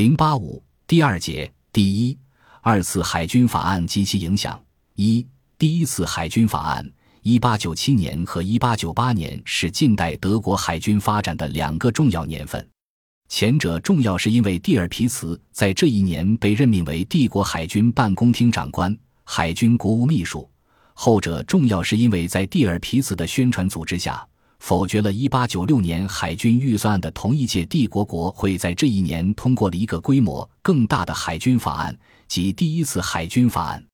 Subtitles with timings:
[0.00, 2.18] 零八五第二节第一
[2.62, 4.58] 二次海军法案及其影响
[4.94, 5.26] 一
[5.58, 12.66] 第一次海军法案一八九七年和一八九八年是近代德国海军发展的两个重要年份，
[13.28, 20.48] 前者重要是因为蒂尔皮茨在这一年被任命为帝国海军办公厅长官、海军国务秘书；
[20.94, 24.26] 后者重要是因为在蒂尔皮茨的宣传组织下。
[24.60, 31.98] 否决了1896年海军预算案的同一届帝国国会在这一年通过了一个规模更大的海军法案，
[32.28, 33.84] 即第一次海军法案。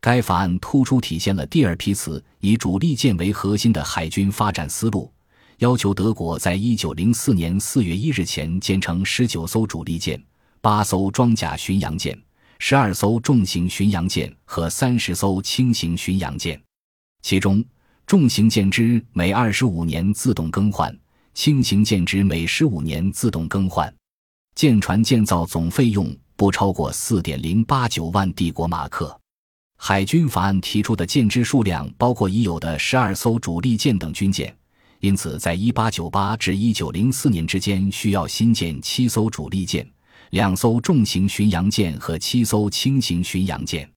[0.00, 5.12] 该法案突出体现了第二批次以主力舰为核心的海军发展思路，
[5.58, 10.22] 要求德国在1904年4月1日前建成19艘主力舰、
[10.62, 12.16] 8艘装甲巡洋舰、
[12.60, 16.62] 12艘重型巡洋舰和30艘轻型巡洋舰，
[17.22, 17.64] 其中。
[18.06, 20.94] 重型舰只每二十五年自动更换，
[21.32, 23.92] 轻型舰只每十五年自动更换。
[24.54, 29.18] 舰船建造总费用不超过四点零八九万帝国马克。
[29.78, 34.54] 海军法案提出的舰只数量包括已有的十二艘主力舰等军舰，
[35.00, 39.84] 因此在一八九八至一九零四年之间需要新建七艘主力舰、
[40.30, 43.90] 两艘重型巡洋舰和七艘轻型巡洋舰。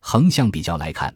[0.00, 1.14] 横向比较来看。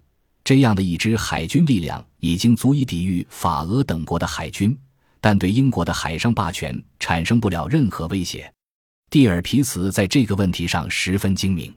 [0.48, 4.74] 这样的一支海军力量已经足以抵御法俄等国的海军，
[5.20, 8.50] 但对英国的海上霸权产生不了任何威胁。
[9.10, 11.70] 蒂尔皮茨在这个问题上十分精明，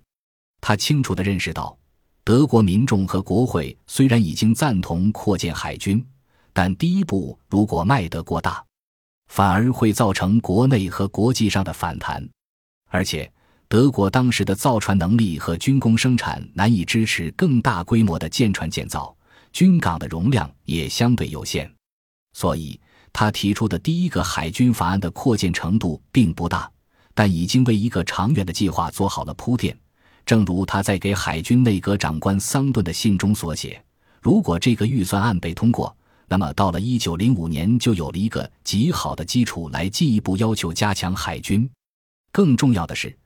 [0.61, 1.77] 他清楚地认识到，
[2.23, 6.01] 德国民众和国会虽然已经赞同扩建海军，
[6.53, 8.63] 但第一步如果迈得过大，
[9.27, 12.25] 反而会造成国内和国际上的反弹，
[12.87, 13.29] 而且。
[13.71, 19.15] 德国当时的造船能力和军工生产难以支持更大规模的舰船建造，
[19.53, 21.71] 军港的容量也相对有限，
[22.33, 22.77] 所以
[23.13, 26.69] 他提出的第一个海军法案的扩建程度并不大，
[27.13, 29.73] 但已经为一个长远的计划做好了铺垫。
[30.25, 33.81] 正如他在给海军内阁长官桑顿的信中所写
[34.21, 35.95] ：“如果这个预算案被通过，
[36.27, 41.69] 那么到了1905年就有了一个极好的基础来进一步要求加强海军。
[42.33, 43.17] 更重要的是。”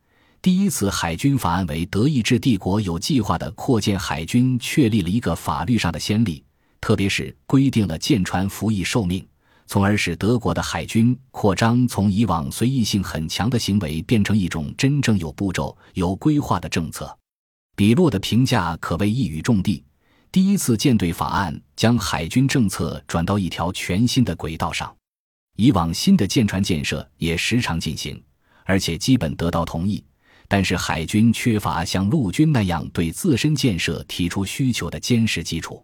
[0.45, 6.45] 第一次海军法案为德意志帝国有计划的扩建海军确立了一个法律上的先例，
[6.79, 9.28] 特别是规定了舰船服役寿命，
[9.66, 17.17] 从而使德国的海军扩张从以往随意性很强的行为变成一种真正有步骤、有规划的政策。
[17.75, 19.84] 比洛的评价可谓一语中的：
[20.31, 24.95] 第一次舰队法案将海军政策转到一条全新的轨道上。
[25.55, 28.23] 以往新的舰船建设也时常进行，
[28.63, 30.05] 而且基本得到同意。
[30.47, 35.83] 但是海军缺乏像陆军那样对自身建设提出需求的坚实基础，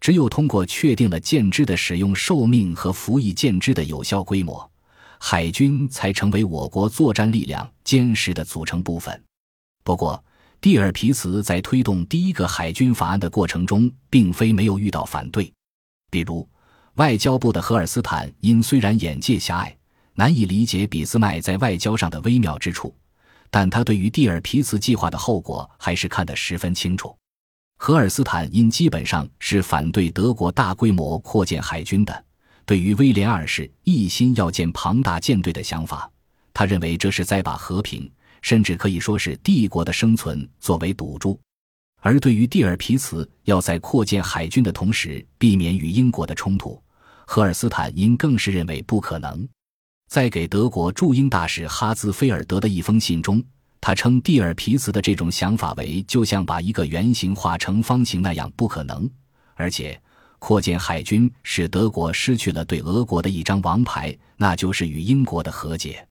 [0.00, 4.68] 只有通过确定了舰只的使用寿命和服役舰只的有效规模，
[5.18, 9.22] 海军才成为我国作战力量坚实的组成部分。
[9.84, 10.22] 不过，
[10.60, 15.52] 蒂尔皮茨在推动第一个海军法案的过程中，并非没有遇到反对，
[16.10, 16.48] 比如
[16.94, 19.76] 外交部的荷尔斯坦因虽然眼界狭隘，
[20.14, 22.94] 难以理解俾斯麦在外交上的微妙之处。
[23.52, 27.14] 但他对于蒂尔皮茨计划的后果还是看得十分清楚。
[27.76, 32.24] 荷尔斯坦因基本上是反对德国大规模扩建海军的，
[32.64, 36.10] 对于威廉二世一心要建庞大舰队的想法，
[36.54, 38.10] 他认为这是在把和平，
[38.40, 41.38] 甚至可以说是帝国的生存作为赌注。
[42.00, 46.82] 而对于蒂尔皮茨要在扩建海军的同时避免与英国的冲突，
[47.26, 49.46] 荷尔斯坦因更是认为不可能。
[50.12, 53.42] 在给德国驻英大使哈兹菲尔德的一封信中，
[53.80, 59.10] 他称蒂尔皮茨的这种想法为就像把一个圆形画成方形那样不可能，
[59.54, 59.98] 而且
[60.38, 66.06] 扩建海军使德国失去了对俄国的一张王牌，那就是与英国的和解。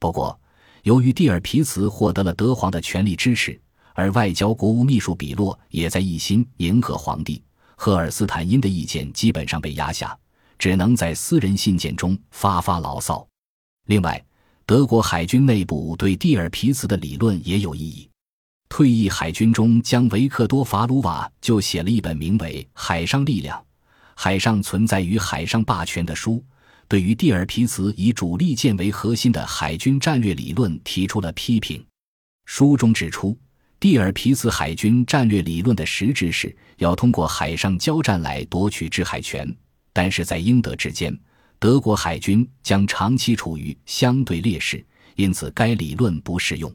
[0.00, 0.36] 不过，
[0.82, 3.56] 由于蒂尔皮茨获得了德皇的全力支持，
[3.94, 7.40] 而外交国务秘书比洛也在一心迎合皇帝，
[7.76, 10.18] 赫尔斯坦因的意见基本上被压下，
[10.58, 13.24] 只能在私人信件中发发牢骚。
[13.86, 14.22] 另外，
[14.66, 18.08] 德国海军内部对蒂尔皮茨的理论也有异议。
[18.68, 23.64] 退役海军中将维克多·法鲁瓦就写了一本名为《海上力量：
[24.16, 26.44] 海上存在与海上霸权》的书，
[26.88, 31.82] 对于蒂尔皮茨以主力舰为核心的海军战略理论提出了批评。
[32.44, 33.38] 书中指出，
[33.78, 39.48] 蒂尔皮茨海军战略理论的实质是要通过海上交战来夺取制海权，
[39.92, 41.16] 但是在英德之间。
[41.58, 46.74] 德国海军将长期处于相对劣势，因此该理论不适用。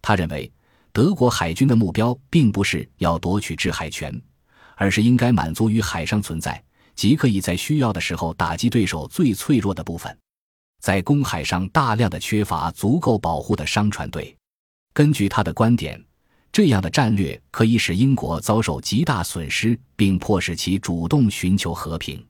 [0.00, 0.50] 他认为，
[0.92, 4.20] 德国海军的目标并不是要夺取制海权，
[4.76, 6.62] 而是应该满足于海上存在，
[6.94, 10.16] 即可以在需要的时候打击对手最脆弱的部分。
[10.80, 14.36] 在公海上大量的缺乏足够保护的商船队。
[14.92, 16.04] 根据他的观点，
[16.50, 22.24] 这样的战略可以使英国遭受极大损失，并迫使其主动寻求和平。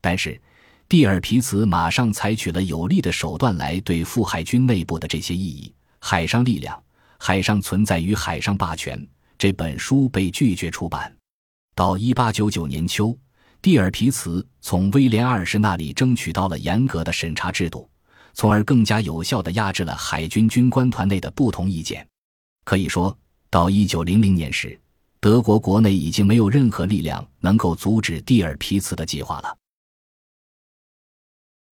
[0.00, 0.40] 但是，
[0.88, 5.74] 蒂尔皮茨马上采取了有力的手段来对付海军内部的这些异议。
[5.98, 6.80] 海上力量，
[7.18, 9.04] 海上存在与海上霸权。
[9.36, 11.12] 这本书被拒绝出版。
[11.74, 13.18] 到一八九九年秋，
[13.60, 17.90] 蒂尔皮茨从威廉二世那里争取到了严格的审查制度，
[18.32, 22.06] 从而更加有效地压制了海军军官团内的不同意见。
[22.64, 23.16] 可以说，
[23.50, 24.78] 到一九零零年时，
[25.18, 29.56] 德国国内已经没有任何力量能够阻止蒂尔皮茨的计划了。